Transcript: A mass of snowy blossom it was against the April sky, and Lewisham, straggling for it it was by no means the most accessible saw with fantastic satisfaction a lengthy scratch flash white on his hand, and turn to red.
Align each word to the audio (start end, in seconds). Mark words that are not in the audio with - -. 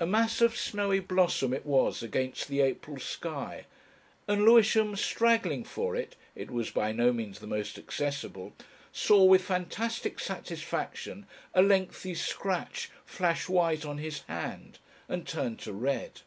A 0.00 0.04
mass 0.04 0.40
of 0.40 0.56
snowy 0.56 0.98
blossom 0.98 1.54
it 1.54 1.64
was 1.64 2.02
against 2.02 2.48
the 2.48 2.60
April 2.60 2.98
sky, 2.98 3.66
and 4.26 4.44
Lewisham, 4.44 4.96
straggling 4.96 5.62
for 5.62 5.94
it 5.94 6.16
it 6.34 6.50
was 6.50 6.72
by 6.72 6.90
no 6.90 7.12
means 7.12 7.38
the 7.38 7.46
most 7.46 7.78
accessible 7.78 8.52
saw 8.92 9.22
with 9.22 9.42
fantastic 9.44 10.18
satisfaction 10.18 11.24
a 11.54 11.62
lengthy 11.62 12.16
scratch 12.16 12.90
flash 13.06 13.48
white 13.48 13.84
on 13.86 13.98
his 13.98 14.22
hand, 14.22 14.80
and 15.08 15.24
turn 15.24 15.56
to 15.58 15.72
red. 15.72 16.22